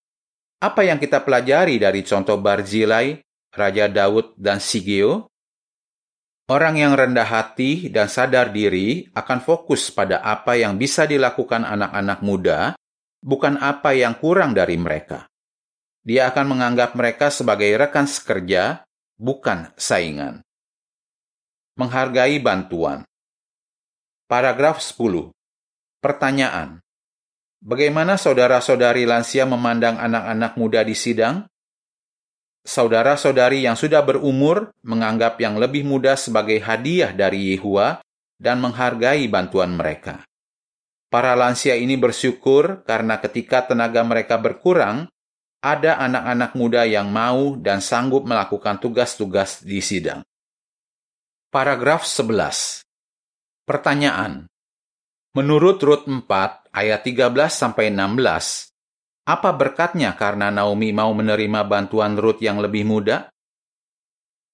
apa 0.58 0.82
yang 0.86 0.98
kita 0.98 1.22
pelajari 1.22 1.78
dari 1.78 2.02
contoh 2.02 2.38
Barzilai, 2.42 3.22
Raja 3.54 3.86
Daud, 3.90 4.34
dan 4.38 4.58
Sigeo? 4.58 5.30
Orang 6.48 6.80
yang 6.80 6.96
rendah 6.96 7.28
hati 7.28 7.92
dan 7.92 8.08
sadar 8.08 8.56
diri 8.56 9.04
akan 9.12 9.44
fokus 9.44 9.92
pada 9.92 10.24
apa 10.24 10.56
yang 10.56 10.80
bisa 10.80 11.04
dilakukan 11.04 11.68
anak-anak 11.68 12.20
muda, 12.24 12.60
bukan 13.20 13.60
apa 13.60 13.92
yang 13.92 14.16
kurang 14.16 14.56
dari 14.56 14.80
mereka. 14.80 15.28
Dia 16.08 16.32
akan 16.32 16.56
menganggap 16.56 16.96
mereka 16.96 17.28
sebagai 17.28 17.68
rekan 17.76 18.08
sekerja, 18.08 18.88
bukan 19.20 19.76
saingan 19.76 20.48
menghargai 21.78 22.42
bantuan. 22.42 23.06
Paragraf 24.26 24.82
10. 24.82 25.30
Pertanyaan. 26.02 26.82
Bagaimana 27.62 28.18
saudara-saudari 28.18 29.06
lansia 29.06 29.46
memandang 29.46 30.02
anak-anak 30.02 30.58
muda 30.58 30.82
di 30.82 30.98
sidang? 30.98 31.46
Saudara-saudari 32.68 33.64
yang 33.64 33.80
sudah 33.80 34.04
berumur 34.04 34.76
menganggap 34.84 35.40
yang 35.40 35.56
lebih 35.56 35.88
muda 35.88 36.20
sebagai 36.20 36.60
hadiah 36.60 37.16
dari 37.16 37.56
Yehua 37.56 38.04
dan 38.36 38.60
menghargai 38.60 39.24
bantuan 39.32 39.72
mereka. 39.72 40.28
Para 41.08 41.32
lansia 41.40 41.80
ini 41.80 41.96
bersyukur 41.96 42.84
karena 42.84 43.24
ketika 43.24 43.72
tenaga 43.72 44.04
mereka 44.04 44.36
berkurang, 44.36 45.08
ada 45.64 45.96
anak-anak 45.96 46.52
muda 46.60 46.84
yang 46.84 47.08
mau 47.08 47.56
dan 47.56 47.80
sanggup 47.80 48.28
melakukan 48.28 48.84
tugas-tugas 48.84 49.64
di 49.64 49.80
sidang. 49.80 50.28
Paragraf 51.48 52.04
11. 52.04 52.84
Pertanyaan. 53.64 54.44
Menurut 55.32 55.80
Rut 55.80 56.04
4 56.04 56.28
ayat 56.76 57.00
13 57.00 57.32
sampai 57.48 57.96
16, 57.96 58.76
apa 59.28 59.52
berkatnya 59.52 60.16
karena 60.16 60.48
Naomi 60.48 60.96
mau 60.96 61.12
menerima 61.12 61.68
bantuan 61.68 62.16
Rut 62.16 62.40
yang 62.40 62.64
lebih 62.64 62.88
muda? 62.88 63.28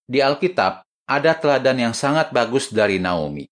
Di 0.10 0.26
Alkitab 0.26 0.82
ada 1.06 1.32
teladan 1.38 1.78
yang 1.78 1.94
sangat 1.94 2.34
bagus 2.34 2.74
dari 2.74 2.98
Naomi. 2.98 3.46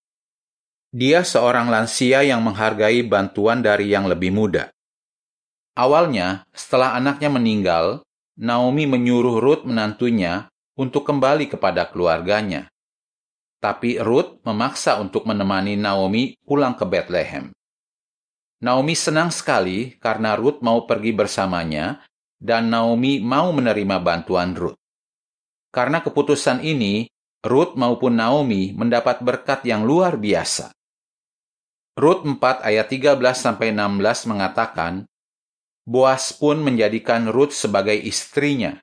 Dia 0.89 1.21
seorang 1.21 1.69
lansia 1.69 2.25
yang 2.25 2.41
menghargai 2.41 3.05
bantuan 3.05 3.61
dari 3.61 3.93
yang 3.93 4.09
lebih 4.09 4.33
muda. 4.33 4.73
Awalnya, 5.77 6.43
setelah 6.51 6.97
anaknya 6.97 7.29
meninggal, 7.29 7.85
Naomi 8.35 8.89
menyuruh 8.89 9.39
Ruth 9.39 9.63
menantunya 9.63 10.49
untuk 10.75 11.05
kembali 11.05 11.47
kepada 11.47 11.87
keluarganya 11.87 12.71
tapi 13.61 14.01
Ruth 14.01 14.41
memaksa 14.41 14.97
untuk 14.97 15.29
menemani 15.29 15.77
Naomi 15.77 16.33
pulang 16.41 16.73
ke 16.73 16.83
Bethlehem. 16.83 17.53
Naomi 18.61 18.93
senang 18.93 19.33
sekali 19.33 19.97
karena 19.97 20.37
Ruth 20.37 20.61
mau 20.61 20.85
pergi 20.85 21.09
bersamanya 21.17 22.05
dan 22.37 22.69
Naomi 22.69 23.17
mau 23.17 23.49
menerima 23.49 23.97
bantuan 23.97 24.53
Ruth. 24.53 24.77
Karena 25.73 26.05
keputusan 26.05 26.61
ini, 26.61 27.09
Ruth 27.41 27.73
maupun 27.73 28.21
Naomi 28.21 28.69
mendapat 28.77 29.25
berkat 29.25 29.65
yang 29.65 29.81
luar 29.81 30.13
biasa. 30.13 30.69
Rut 31.97 32.21
4 32.21 32.37
ayat 32.61 32.85
13 32.85 33.17
sampai 33.33 33.73
16 33.73 34.29
mengatakan, 34.29 35.09
Boas 35.81 36.29
pun 36.29 36.61
menjadikan 36.61 37.33
Ruth 37.33 37.57
sebagai 37.57 37.97
istrinya. 37.97 38.77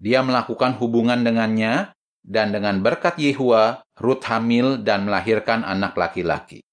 Dia 0.00 0.24
melakukan 0.24 0.80
hubungan 0.80 1.20
dengannya 1.20 1.92
dan 2.24 2.56
dengan 2.56 2.80
berkat 2.80 3.20
Yehua, 3.20 3.84
Ruth 4.00 4.24
hamil 4.32 4.80
dan 4.80 5.04
melahirkan 5.04 5.60
anak 5.60 5.92
laki-laki. 5.92 6.64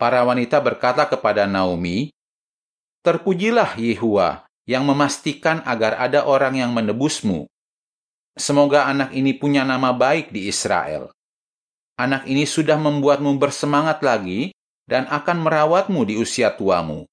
Para 0.00 0.24
wanita 0.24 0.56
berkata 0.64 1.04
kepada 1.04 1.44
Naomi, 1.44 2.08
Terpujilah 3.04 3.76
Yehua 3.76 4.48
yang 4.64 4.88
memastikan 4.88 5.60
agar 5.68 6.00
ada 6.00 6.24
orang 6.24 6.56
yang 6.56 6.72
menebusmu. 6.72 7.44
Semoga 8.32 8.88
anak 8.88 9.12
ini 9.12 9.36
punya 9.36 9.60
nama 9.60 9.92
baik 9.92 10.32
di 10.32 10.48
Israel. 10.48 11.12
Anak 12.00 12.24
ini 12.24 12.48
sudah 12.48 12.80
membuatmu 12.80 13.36
bersemangat 13.36 14.00
lagi 14.00 14.56
dan 14.88 15.04
akan 15.04 15.44
merawatmu 15.44 16.08
di 16.08 16.16
usia 16.16 16.48
tuamu. 16.56 17.04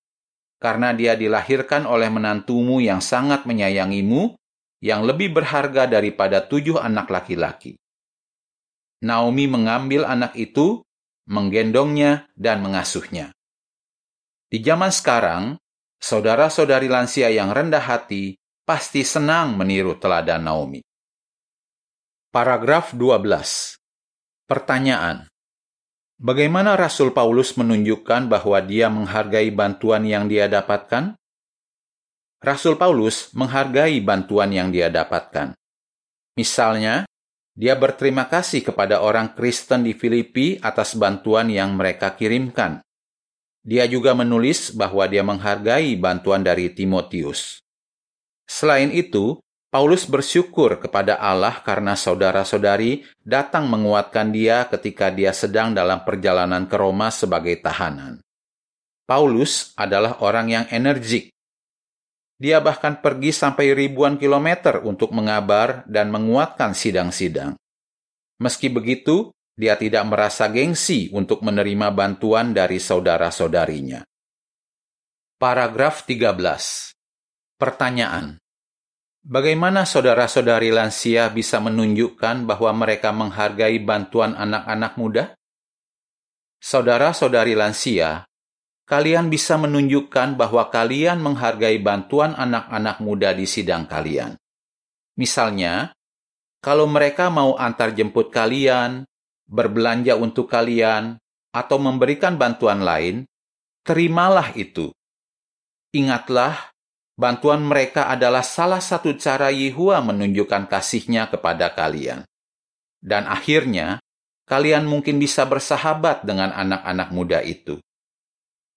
Karena 0.56 0.96
dia 0.96 1.20
dilahirkan 1.20 1.84
oleh 1.84 2.08
menantumu 2.08 2.80
yang 2.80 3.04
sangat 3.04 3.44
menyayangimu 3.44 4.40
yang 4.80 5.04
lebih 5.04 5.36
berharga 5.36 5.92
daripada 5.92 6.40
tujuh 6.40 6.80
anak 6.80 7.12
laki-laki. 7.12 7.76
Naomi 9.04 9.44
mengambil 9.44 10.08
anak 10.08 10.40
itu, 10.40 10.87
menggendongnya, 11.28 12.32
dan 12.34 12.64
mengasuhnya. 12.64 13.36
Di 14.48 14.64
zaman 14.64 14.96
sekarang, 14.96 15.60
saudara-saudari 16.00 16.88
lansia 16.88 17.28
yang 17.28 17.52
rendah 17.52 17.84
hati 17.84 18.40
pasti 18.64 19.04
senang 19.04 19.60
meniru 19.60 20.00
teladan 20.00 20.48
Naomi. 20.48 20.80
Paragraf 22.32 22.96
12. 22.96 23.76
Pertanyaan. 24.48 25.28
Bagaimana 26.18 26.80
Rasul 26.80 27.12
Paulus 27.12 27.54
menunjukkan 27.60 28.32
bahwa 28.32 28.58
dia 28.64 28.88
menghargai 28.88 29.52
bantuan 29.52 30.08
yang 30.08 30.26
dia 30.32 30.48
dapatkan? 30.48 31.14
Rasul 32.42 32.80
Paulus 32.80 33.36
menghargai 33.36 34.00
bantuan 34.02 34.50
yang 34.54 34.72
dia 34.72 34.88
dapatkan. 34.88 35.58
Misalnya, 36.38 37.04
dia 37.58 37.74
berterima 37.74 38.30
kasih 38.30 38.62
kepada 38.62 39.02
orang 39.02 39.34
Kristen 39.34 39.82
di 39.82 39.98
Filipi 39.98 40.62
atas 40.62 40.94
bantuan 40.94 41.50
yang 41.50 41.74
mereka 41.74 42.14
kirimkan. 42.14 42.86
Dia 43.66 43.90
juga 43.90 44.14
menulis 44.14 44.78
bahwa 44.78 45.10
dia 45.10 45.26
menghargai 45.26 45.98
bantuan 45.98 46.46
dari 46.46 46.70
Timotius. 46.70 47.66
Selain 48.46 48.94
itu, 48.94 49.42
Paulus 49.74 50.06
bersyukur 50.06 50.78
kepada 50.80 51.18
Allah 51.18 51.60
karena 51.66 51.98
saudara-saudari 51.98 53.04
datang 53.26 53.68
menguatkan 53.68 54.30
dia 54.30 54.70
ketika 54.70 55.10
dia 55.10 55.34
sedang 55.34 55.74
dalam 55.74 56.06
perjalanan 56.06 56.70
ke 56.70 56.78
Roma 56.78 57.10
sebagai 57.10 57.58
tahanan. 57.60 58.22
Paulus 59.10 59.74
adalah 59.74 60.22
orang 60.22 60.48
yang 60.54 60.66
energik 60.70 61.34
dia 62.38 62.62
bahkan 62.62 63.02
pergi 63.02 63.34
sampai 63.34 63.74
ribuan 63.74 64.22
kilometer 64.22 64.86
untuk 64.86 65.10
mengabar 65.10 65.82
dan 65.90 66.14
menguatkan 66.14 66.78
sidang-sidang. 66.78 67.58
Meski 68.38 68.70
begitu, 68.70 69.34
dia 69.58 69.74
tidak 69.74 70.06
merasa 70.06 70.46
gengsi 70.46 71.10
untuk 71.10 71.42
menerima 71.42 71.90
bantuan 71.90 72.54
dari 72.54 72.78
saudara-saudarinya. 72.78 74.06
Paragraf 75.42 76.06
13. 76.06 76.94
Pertanyaan. 77.58 78.38
Bagaimana 79.26 79.90
saudara-saudari 79.90 80.70
lansia 80.70 81.34
bisa 81.34 81.58
menunjukkan 81.58 82.46
bahwa 82.46 82.72
mereka 82.78 83.10
menghargai 83.10 83.82
bantuan 83.82 84.38
anak-anak 84.38 84.94
muda? 84.96 85.26
Saudara-saudari 86.62 87.58
lansia, 87.58 88.30
kalian 88.88 89.28
bisa 89.28 89.60
menunjukkan 89.60 90.40
bahwa 90.40 90.72
kalian 90.72 91.20
menghargai 91.20 91.78
bantuan 91.84 92.34
anak-anak 92.34 93.04
muda 93.04 93.36
di 93.36 93.44
sidang 93.44 93.84
kalian. 93.86 94.40
Misalnya, 95.20 95.92
kalau 96.64 96.88
mereka 96.88 97.28
mau 97.28 97.60
antar 97.60 97.92
jemput 97.92 98.32
kalian, 98.32 99.04
berbelanja 99.46 100.16
untuk 100.16 100.48
kalian, 100.48 101.20
atau 101.52 101.78
memberikan 101.78 102.40
bantuan 102.40 102.82
lain, 102.82 103.28
terimalah 103.84 104.56
itu. 104.56 104.96
Ingatlah 105.92 106.72
Bantuan 107.18 107.66
mereka 107.66 108.14
adalah 108.14 108.46
salah 108.46 108.78
satu 108.78 109.18
cara 109.18 109.50
Yehua 109.50 110.06
menunjukkan 110.06 110.70
kasihnya 110.70 111.26
kepada 111.34 111.74
kalian. 111.74 112.22
Dan 113.02 113.26
akhirnya, 113.26 113.98
kalian 114.46 114.86
mungkin 114.86 115.18
bisa 115.18 115.42
bersahabat 115.50 116.22
dengan 116.30 116.54
anak-anak 116.54 117.10
muda 117.10 117.42
itu. 117.42 117.82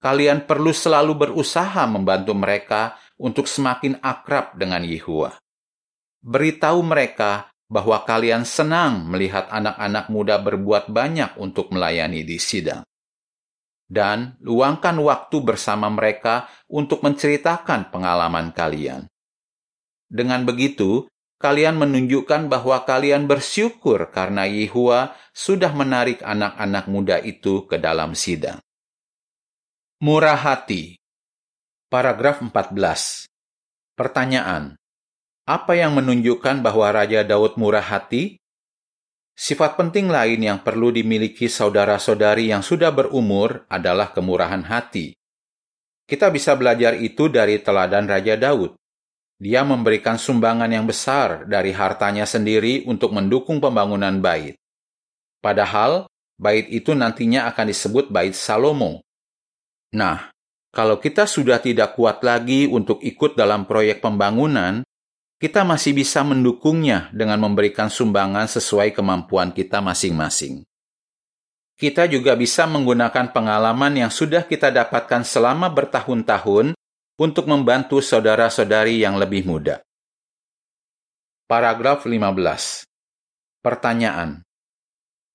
Kalian 0.00 0.48
perlu 0.48 0.72
selalu 0.72 1.28
berusaha 1.28 1.84
membantu 1.84 2.32
mereka 2.32 2.96
untuk 3.20 3.44
semakin 3.44 4.00
akrab 4.00 4.56
dengan 4.56 4.80
Yehua. 4.80 5.36
Beritahu 6.24 6.80
mereka 6.80 7.52
bahwa 7.68 8.00
kalian 8.08 8.48
senang 8.48 9.04
melihat 9.06 9.46
anak-anak 9.52 10.08
muda 10.08 10.40
berbuat 10.40 10.88
banyak 10.88 11.36
untuk 11.36 11.68
melayani 11.68 12.24
di 12.24 12.40
sidang 12.40 12.82
dan 13.90 14.38
luangkan 14.38 14.94
waktu 15.02 15.42
bersama 15.42 15.90
mereka 15.90 16.46
untuk 16.70 17.02
menceritakan 17.02 17.90
pengalaman 17.90 18.54
kalian. 18.54 19.10
Dengan 20.06 20.46
begitu, 20.46 21.10
kalian 21.42 21.74
menunjukkan 21.74 22.46
bahwa 22.46 22.86
kalian 22.86 23.26
bersyukur 23.26 24.14
karena 24.14 24.46
Yehua 24.46 25.18
sudah 25.34 25.74
menarik 25.74 26.22
anak-anak 26.22 26.86
muda 26.86 27.18
itu 27.18 27.66
ke 27.66 27.82
dalam 27.82 28.14
sidang. 28.14 28.62
Murah 30.00 30.32
hati. 30.32 30.96
Paragraf 31.92 32.40
14. 32.40 33.28
Pertanyaan. 33.92 34.72
Apa 35.44 35.76
yang 35.76 35.92
menunjukkan 35.92 36.64
bahwa 36.64 36.88
Raja 36.88 37.20
Daud 37.20 37.60
murah 37.60 37.84
hati? 37.84 38.40
Sifat 39.36 39.76
penting 39.76 40.08
lain 40.08 40.40
yang 40.40 40.64
perlu 40.64 40.88
dimiliki 40.88 41.52
saudara-saudari 41.52 42.48
yang 42.48 42.64
sudah 42.64 42.88
berumur 42.88 43.68
adalah 43.68 44.16
kemurahan 44.16 44.64
hati. 44.64 45.12
Kita 46.08 46.32
bisa 46.32 46.56
belajar 46.56 46.96
itu 46.96 47.28
dari 47.28 47.60
teladan 47.60 48.08
Raja 48.08 48.40
Daud. 48.40 48.80
Dia 49.36 49.68
memberikan 49.68 50.16
sumbangan 50.16 50.72
yang 50.72 50.88
besar 50.88 51.44
dari 51.44 51.76
hartanya 51.76 52.24
sendiri 52.24 52.88
untuk 52.88 53.12
mendukung 53.12 53.60
pembangunan 53.60 54.16
bait. 54.16 54.56
Padahal, 55.44 56.08
bait 56.40 56.72
itu 56.72 56.96
nantinya 56.96 57.52
akan 57.52 57.68
disebut 57.68 58.08
bait 58.08 58.32
Salomo. 58.32 59.04
Nah, 59.90 60.30
kalau 60.70 61.02
kita 61.02 61.26
sudah 61.26 61.58
tidak 61.58 61.98
kuat 61.98 62.22
lagi 62.22 62.70
untuk 62.70 63.02
ikut 63.02 63.34
dalam 63.34 63.66
proyek 63.66 63.98
pembangunan, 63.98 64.86
kita 65.40 65.66
masih 65.66 65.96
bisa 65.96 66.22
mendukungnya 66.22 67.10
dengan 67.10 67.42
memberikan 67.42 67.90
sumbangan 67.90 68.46
sesuai 68.46 68.94
kemampuan 68.94 69.50
kita 69.50 69.82
masing-masing. 69.82 70.62
Kita 71.80 72.04
juga 72.06 72.36
bisa 72.36 72.68
menggunakan 72.68 73.32
pengalaman 73.32 74.04
yang 74.04 74.12
sudah 74.12 74.44
kita 74.44 74.68
dapatkan 74.68 75.24
selama 75.24 75.72
bertahun-tahun 75.72 76.76
untuk 77.16 77.44
membantu 77.48 78.04
saudara-saudari 78.04 79.00
yang 79.00 79.16
lebih 79.16 79.48
muda. 79.48 79.80
Paragraf 81.48 82.04
15. 82.04 82.84
Pertanyaan. 83.64 84.44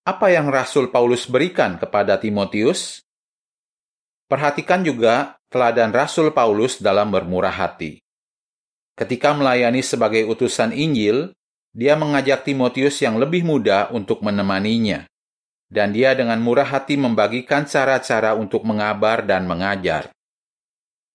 Apa 0.06 0.30
yang 0.30 0.54
Rasul 0.54 0.94
Paulus 0.94 1.26
berikan 1.26 1.82
kepada 1.82 2.22
Timotius? 2.22 3.05
Perhatikan 4.26 4.82
juga 4.82 5.38
teladan 5.54 5.94
Rasul 5.94 6.34
Paulus 6.34 6.82
dalam 6.82 7.14
bermurah 7.14 7.54
hati. 7.54 8.02
Ketika 8.98 9.38
melayani 9.38 9.86
sebagai 9.86 10.26
utusan 10.26 10.74
Injil, 10.74 11.30
dia 11.76 12.00
mengajak 12.00 12.48
Timotius 12.48 12.98
yang 13.04 13.20
lebih 13.20 13.44
muda 13.44 13.92
untuk 13.92 14.24
menemaninya. 14.24 15.06
Dan 15.68 15.92
dia 15.92 16.16
dengan 16.16 16.40
murah 16.40 16.66
hati 16.66 16.96
membagikan 16.96 17.68
cara-cara 17.68 18.34
untuk 18.34 18.64
mengabar 18.64 19.22
dan 19.28 19.44
mengajar. 19.44 20.10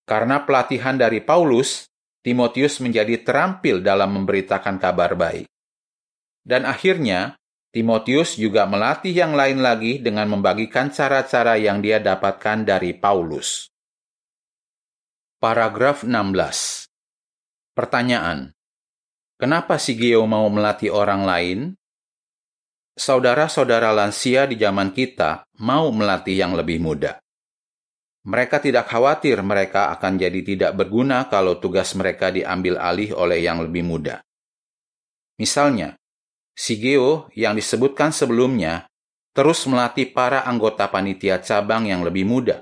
Karena 0.05 0.45
pelatihan 0.45 1.01
dari 1.01 1.25
Paulus, 1.25 1.89
Timotius 2.21 2.85
menjadi 2.85 3.25
terampil 3.25 3.81
dalam 3.81 4.13
memberitakan 4.21 4.77
kabar 4.77 5.17
baik. 5.17 5.49
Dan 6.45 6.69
akhirnya, 6.69 7.40
Timotius 7.71 8.35
juga 8.35 8.67
melatih 8.67 9.15
yang 9.15 9.39
lain 9.39 9.63
lagi 9.63 10.03
dengan 10.03 10.27
membagikan 10.27 10.91
cara-cara 10.91 11.55
yang 11.55 11.79
dia 11.79 12.03
dapatkan 12.03 12.67
dari 12.67 12.99
Paulus. 12.99 13.71
Paragraf 15.39 16.03
16 16.03 16.91
Pertanyaan: 17.71 18.51
Kenapa 19.39 19.79
si 19.79 19.95
Geo 19.95 20.27
mau 20.27 20.51
melatih 20.51 20.91
orang 20.91 21.23
lain? 21.23 21.59
Saudara-saudara 22.99 23.95
lansia 23.95 24.51
di 24.51 24.59
zaman 24.59 24.91
kita 24.91 25.47
mau 25.63 25.95
melatih 25.95 26.43
yang 26.43 26.59
lebih 26.59 26.83
muda. 26.83 27.23
Mereka 28.27 28.67
tidak 28.67 28.91
khawatir 28.91 29.47
mereka 29.47 29.95
akan 29.95 30.19
jadi 30.19 30.43
tidak 30.43 30.75
berguna 30.75 31.31
kalau 31.31 31.63
tugas 31.63 31.95
mereka 31.95 32.35
diambil 32.35 32.83
alih 32.83 33.15
oleh 33.15 33.39
yang 33.39 33.63
lebih 33.63 33.87
muda. 33.87 34.27
Misalnya, 35.39 36.00
si 36.61 36.77
Geo 36.77 37.33
yang 37.33 37.57
disebutkan 37.57 38.13
sebelumnya 38.13 38.85
terus 39.33 39.65
melatih 39.65 40.13
para 40.13 40.45
anggota 40.45 40.85
panitia 40.93 41.41
cabang 41.41 41.89
yang 41.89 42.05
lebih 42.05 42.29
muda. 42.29 42.61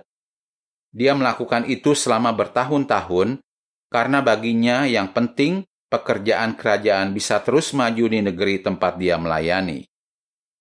Dia 0.94 1.18
melakukan 1.18 1.66
itu 1.66 1.98
selama 1.98 2.30
bertahun-tahun 2.30 3.42
karena 3.90 4.22
baginya 4.22 4.86
yang 4.86 5.10
penting 5.10 5.66
pekerjaan 5.90 6.54
kerajaan 6.54 7.10
bisa 7.10 7.42
terus 7.42 7.74
maju 7.74 8.04
di 8.06 8.22
negeri 8.22 8.62
tempat 8.62 9.00
dia 9.00 9.18
melayani. 9.18 9.82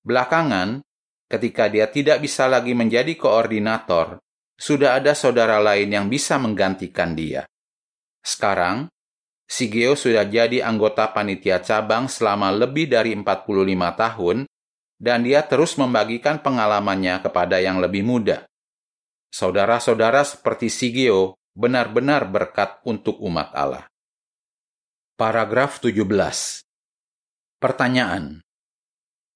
Belakangan, 0.02 0.82
ketika 1.30 1.68
dia 1.68 1.92
tidak 1.92 2.24
bisa 2.24 2.48
lagi 2.48 2.72
menjadi 2.72 3.12
koordinator, 3.20 4.18
sudah 4.56 4.98
ada 4.98 5.12
saudara 5.14 5.60
lain 5.60 5.92
yang 5.92 6.08
bisa 6.08 6.40
menggantikan 6.40 7.14
dia. 7.14 7.44
Sekarang, 8.24 8.88
Sigeo 9.48 9.96
sudah 9.96 10.28
jadi 10.28 10.60
anggota 10.60 11.08
panitia 11.16 11.64
cabang 11.64 12.12
selama 12.12 12.52
lebih 12.52 12.92
dari 12.92 13.16
45 13.16 13.48
tahun 13.96 14.38
dan 15.00 15.24
dia 15.24 15.40
terus 15.48 15.80
membagikan 15.80 16.44
pengalamannya 16.44 17.24
kepada 17.24 17.64
yang 17.64 17.80
lebih 17.80 18.04
muda. 18.04 18.44
Saudara-saudara 19.32 20.28
seperti 20.28 20.68
Sigeo 20.68 21.40
benar-benar 21.56 22.28
berkat 22.28 22.84
untuk 22.84 23.18
umat 23.24 23.56
Allah. 23.56 23.88
Paragraf 25.16 25.80
17. 25.80 26.04
Pertanyaan. 27.58 28.44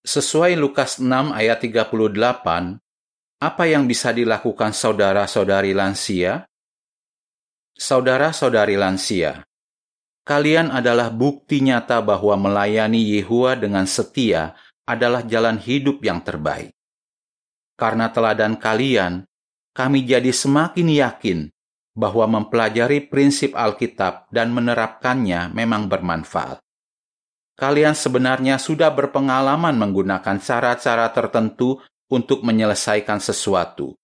Sesuai 0.04 0.58
Lukas 0.58 0.98
6 0.98 1.08
ayat 1.34 1.62
38, 1.62 2.78
apa 3.42 3.64
yang 3.66 3.90
bisa 3.90 4.14
dilakukan 4.14 4.74
saudara-saudari 4.74 5.74
lansia? 5.74 6.46
Saudara-saudari 7.74 8.78
lansia, 8.78 9.42
kalian 10.32 10.72
adalah 10.72 11.12
bukti 11.12 11.60
nyata 11.60 12.00
bahwa 12.00 12.40
melayani 12.40 13.04
Yehua 13.20 13.60
dengan 13.60 13.84
setia 13.84 14.56
adalah 14.88 15.28
jalan 15.28 15.60
hidup 15.60 16.00
yang 16.00 16.24
terbaik. 16.24 16.72
Karena 17.76 18.08
teladan 18.16 18.56
kalian, 18.56 19.28
kami 19.76 20.08
jadi 20.08 20.32
semakin 20.32 20.88
yakin 20.88 21.40
bahwa 21.92 22.40
mempelajari 22.40 23.12
prinsip 23.12 23.52
Alkitab 23.60 24.32
dan 24.32 24.56
menerapkannya 24.56 25.52
memang 25.52 25.92
bermanfaat. 25.92 26.64
Kalian 27.60 27.92
sebenarnya 27.92 28.56
sudah 28.56 28.88
berpengalaman 28.88 29.76
menggunakan 29.76 30.40
cara-cara 30.40 31.12
tertentu 31.12 31.84
untuk 32.08 32.40
menyelesaikan 32.48 33.20
sesuatu, 33.20 34.00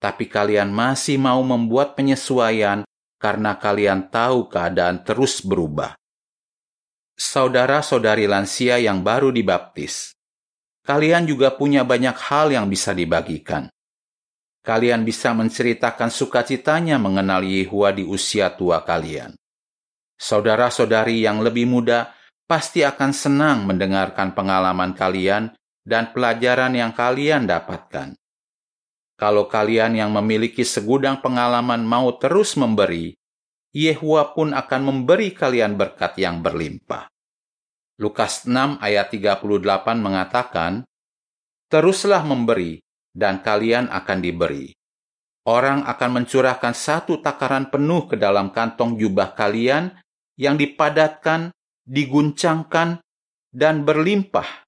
tapi 0.00 0.32
kalian 0.32 0.72
masih 0.72 1.20
mau 1.20 1.44
membuat 1.44 1.92
penyesuaian 1.92 2.87
karena 3.18 3.58
kalian 3.58 4.08
tahu 4.08 4.48
keadaan 4.48 5.02
terus 5.02 5.44
berubah. 5.44 5.98
Saudara-saudari 7.18 8.30
lansia 8.30 8.78
yang 8.78 9.02
baru 9.02 9.34
dibaptis, 9.34 10.14
kalian 10.86 11.26
juga 11.26 11.50
punya 11.52 11.82
banyak 11.82 12.14
hal 12.14 12.54
yang 12.54 12.70
bisa 12.70 12.94
dibagikan 12.94 13.68
kalian 14.68 15.00
bisa 15.00 15.32
menceritakan 15.32 16.12
sukacitanya 16.12 17.00
mengenal 17.00 17.40
Yehua 17.40 17.96
di 17.96 18.04
usia 18.04 18.52
tua 18.52 18.84
kalian. 18.84 19.32
Saudara-saudari 20.20 21.24
yang 21.24 21.40
lebih 21.40 21.64
muda 21.64 22.12
pasti 22.44 22.84
akan 22.84 23.16
senang 23.16 23.64
mendengarkan 23.64 24.36
pengalaman 24.36 24.92
kalian 24.92 25.56
dan 25.88 26.12
pelajaran 26.12 26.76
yang 26.76 26.92
kalian 26.92 27.48
dapatkan. 27.48 28.12
Kalau 29.18 29.50
kalian 29.50 29.98
yang 29.98 30.14
memiliki 30.14 30.62
segudang 30.62 31.18
pengalaman 31.18 31.82
mau 31.82 32.14
terus 32.22 32.54
memberi, 32.54 33.18
Yehua 33.74 34.30
pun 34.30 34.54
akan 34.54 34.80
memberi 34.86 35.34
kalian 35.34 35.74
berkat 35.74 36.14
yang 36.22 36.38
berlimpah. 36.38 37.10
Lukas 37.98 38.46
6 38.46 38.78
ayat 38.78 39.10
38 39.10 39.42
mengatakan, 39.98 40.86
Teruslah 41.66 42.22
memberi, 42.22 42.78
dan 43.10 43.42
kalian 43.42 43.90
akan 43.90 44.18
diberi. 44.22 44.70
Orang 45.50 45.82
akan 45.82 46.22
mencurahkan 46.22 46.76
satu 46.76 47.18
takaran 47.18 47.74
penuh 47.74 48.06
ke 48.06 48.14
dalam 48.14 48.54
kantong 48.54 48.94
jubah 48.94 49.34
kalian 49.34 49.98
yang 50.38 50.54
dipadatkan, 50.54 51.50
diguncangkan, 51.82 53.02
dan 53.50 53.82
berlimpah. 53.82 54.67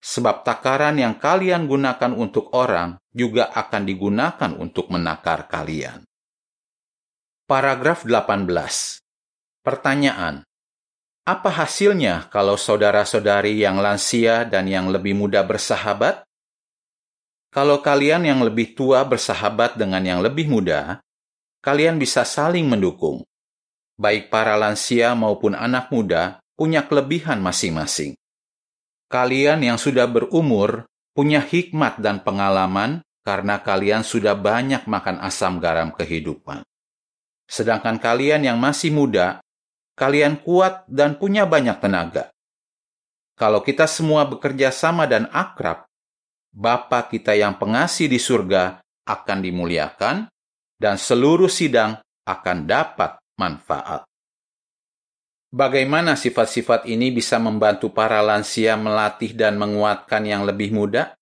Sebab 0.00 0.48
takaran 0.48 0.96
yang 0.96 1.20
kalian 1.20 1.68
gunakan 1.68 2.16
untuk 2.16 2.48
orang 2.56 2.96
juga 3.12 3.52
akan 3.52 3.82
digunakan 3.84 4.50
untuk 4.56 4.88
menakar 4.88 5.44
kalian. 5.44 6.08
Paragraf 7.44 8.08
18. 8.08 8.48
Pertanyaan. 9.60 10.40
Apa 11.28 11.52
hasilnya 11.52 12.32
kalau 12.32 12.56
saudara-saudari 12.56 13.60
yang 13.60 13.76
lansia 13.76 14.48
dan 14.48 14.64
yang 14.64 14.88
lebih 14.88 15.12
muda 15.12 15.44
bersahabat? 15.44 16.24
Kalau 17.52 17.84
kalian 17.84 18.24
yang 18.24 18.40
lebih 18.40 18.72
tua 18.72 19.04
bersahabat 19.04 19.76
dengan 19.76 20.00
yang 20.00 20.24
lebih 20.24 20.48
muda, 20.48 21.04
kalian 21.60 22.00
bisa 22.00 22.24
saling 22.24 22.64
mendukung. 22.64 23.20
Baik 24.00 24.32
para 24.32 24.56
lansia 24.56 25.12
maupun 25.12 25.52
anak 25.52 25.92
muda 25.92 26.40
punya 26.56 26.88
kelebihan 26.88 27.42
masing-masing. 27.44 28.16
Kalian 29.10 29.66
yang 29.66 29.74
sudah 29.74 30.06
berumur 30.06 30.86
punya 31.10 31.42
hikmat 31.42 31.98
dan 31.98 32.22
pengalaman 32.22 33.02
karena 33.26 33.58
kalian 33.58 34.06
sudah 34.06 34.38
banyak 34.38 34.86
makan 34.86 35.18
asam 35.18 35.58
garam 35.58 35.90
kehidupan. 35.90 36.62
Sedangkan 37.50 37.98
kalian 37.98 38.46
yang 38.46 38.56
masih 38.62 38.94
muda 38.94 39.42
kalian 40.00 40.40
kuat 40.40 40.88
dan 40.88 41.20
punya 41.20 41.44
banyak 41.44 41.76
tenaga. 41.76 42.32
Kalau 43.36 43.60
kita 43.60 43.84
semua 43.84 44.24
bekerja 44.24 44.72
sama 44.72 45.04
dan 45.04 45.28
akrab, 45.28 45.84
Bapa 46.50 47.06
kita 47.06 47.36
yang 47.36 47.60
pengasih 47.60 48.10
di 48.10 48.18
surga 48.18 48.82
akan 49.06 49.38
dimuliakan 49.38 50.26
dan 50.80 50.98
seluruh 50.98 51.52
sidang 51.52 52.00
akan 52.26 52.58
dapat 52.66 53.22
manfaat. 53.38 54.09
Bagaimana 55.50 56.14
sifat-sifat 56.14 56.86
ini 56.86 57.10
bisa 57.10 57.42
membantu 57.42 57.90
para 57.90 58.22
lansia 58.22 58.78
melatih 58.78 59.34
dan 59.34 59.58
menguatkan 59.58 60.22
yang 60.22 60.46
lebih 60.46 60.70
muda? 60.70 61.18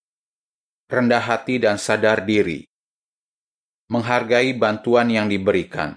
Rendah 0.89 1.25
hati 1.25 1.57
dan 1.57 1.81
sadar 1.81 2.29
diri. 2.29 2.69
Menghargai 3.89 4.53
bantuan 4.53 5.09
yang 5.09 5.33
diberikan. 5.33 5.97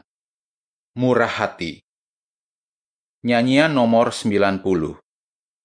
Murah 0.96 1.28
hati 1.28 1.84
Nyanyian 3.22 3.70
nomor 3.78 4.10
90. 4.10 4.66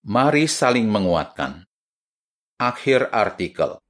Mari 0.04 0.44
saling 0.44 0.92
menguatkan. 0.92 1.64
Akhir 2.60 3.08
artikel. 3.08 3.80